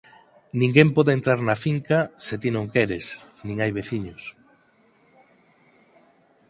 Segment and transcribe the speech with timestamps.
[0.61, 3.05] Ninguén pode entrar na finca se ti non queres,
[3.45, 4.23] nin hai veciños...